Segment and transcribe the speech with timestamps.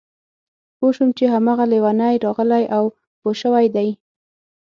[0.77, 2.83] پوه شوم چې هماغه لېونی راغلی او
[3.19, 3.89] پوه شوی دی